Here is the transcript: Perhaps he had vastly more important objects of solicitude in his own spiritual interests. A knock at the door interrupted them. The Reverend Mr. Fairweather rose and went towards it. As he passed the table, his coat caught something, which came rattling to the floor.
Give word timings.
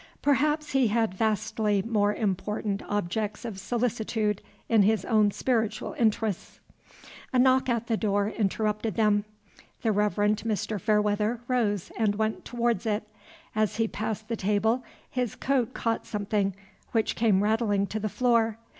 Perhaps 0.23 0.71
he 0.71 0.87
had 0.87 1.13
vastly 1.13 1.83
more 1.83 2.11
important 2.15 2.81
objects 2.89 3.45
of 3.45 3.59
solicitude 3.59 4.41
in 4.67 4.81
his 4.81 5.05
own 5.05 5.29
spiritual 5.29 5.93
interests. 5.95 6.59
A 7.31 7.37
knock 7.37 7.69
at 7.69 7.85
the 7.85 7.97
door 7.97 8.27
interrupted 8.27 8.95
them. 8.95 9.25
The 9.83 9.91
Reverend 9.91 10.37
Mr. 10.43 10.81
Fairweather 10.81 11.41
rose 11.47 11.91
and 11.99 12.15
went 12.15 12.45
towards 12.45 12.87
it. 12.87 13.07
As 13.55 13.75
he 13.75 13.87
passed 13.87 14.27
the 14.27 14.35
table, 14.35 14.83
his 15.07 15.35
coat 15.35 15.75
caught 15.75 16.07
something, 16.07 16.55
which 16.93 17.15
came 17.15 17.43
rattling 17.43 17.85
to 17.85 17.99
the 17.99 18.09
floor. 18.09 18.57